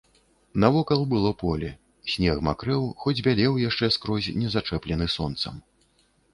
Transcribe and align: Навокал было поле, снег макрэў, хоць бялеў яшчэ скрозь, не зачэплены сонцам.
Навокал 0.61 1.01
было 1.11 1.31
поле, 1.43 1.69
снег 2.15 2.41
макрэў, 2.49 2.83
хоць 3.05 3.15
бялеў 3.29 3.61
яшчэ 3.69 3.93
скрозь, 3.99 4.33
не 4.41 4.47
зачэплены 4.59 5.13
сонцам. 5.21 5.65